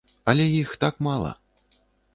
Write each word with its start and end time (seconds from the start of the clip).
Але 0.33 0.47
іх 0.61 0.73
так 0.85 0.99
мала. 1.11 1.31